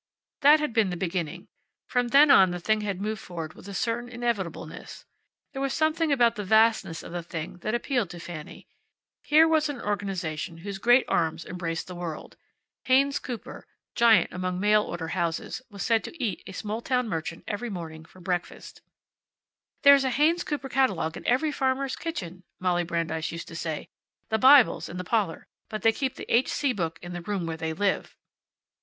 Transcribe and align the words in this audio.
That 0.41 0.59
had 0.59 0.73
been 0.73 0.89
the 0.89 0.97
beginning. 0.97 1.47
From 1.87 2.07
then 2.07 2.31
on 2.31 2.49
the 2.49 2.59
thing 2.59 2.81
had 2.81 2.99
moved 2.99 3.21
forward 3.21 3.53
with 3.53 3.67
a 3.67 3.73
certain 3.75 4.09
inevitableness. 4.09 5.05
There 5.53 5.61
was 5.61 5.75
something 5.75 6.11
about 6.11 6.35
the 6.35 6.43
vastness 6.43 7.03
of 7.03 7.11
the 7.11 7.21
thing 7.21 7.57
that 7.57 7.75
appealed 7.75 8.09
to 8.09 8.19
Fanny. 8.19 8.67
Here 9.21 9.47
was 9.47 9.69
an 9.69 9.79
organization 9.79 10.57
whose 10.65 10.79
great 10.79 11.05
arms 11.07 11.45
embraced 11.45 11.85
the 11.85 11.93
world. 11.93 12.35
Haynes 12.85 13.19
Cooper, 13.19 13.67
giant 13.93 14.31
among 14.33 14.59
mail 14.59 14.81
order 14.81 15.09
houses, 15.09 15.61
was 15.69 15.83
said 15.83 16.03
to 16.05 16.23
eat 16.23 16.41
a 16.47 16.51
small 16.53 16.81
town 16.81 17.07
merchant 17.07 17.43
every 17.47 17.69
morning 17.69 18.03
for 18.03 18.19
breakfast. 18.19 18.81
"There's 19.83 20.03
a 20.03 20.09
Haynes 20.09 20.43
Cooper 20.43 20.67
catalogue 20.67 21.15
in 21.15 21.27
every 21.27 21.51
farmer's 21.51 21.95
kitchen," 21.95 22.43
Molly 22.59 22.83
Brandeis 22.83 23.31
used 23.31 23.47
to 23.49 23.55
say. 23.55 23.87
"The 24.29 24.39
Bible's 24.39 24.89
in 24.89 24.97
the 24.97 25.03
parlor, 25.03 25.45
but 25.69 25.83
they 25.83 25.91
keep 25.91 26.15
the 26.15 26.25
H. 26.35 26.47
C. 26.51 26.73
book 26.73 26.97
in 27.03 27.13
the 27.13 27.21
room 27.21 27.45
where 27.45 27.55
they 27.57 27.71
live." 27.73 28.17